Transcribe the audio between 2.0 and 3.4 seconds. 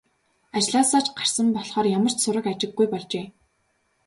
ч сураг ажиггүй болжээ.